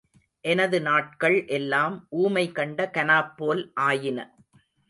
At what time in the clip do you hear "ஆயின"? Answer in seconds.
3.81-4.19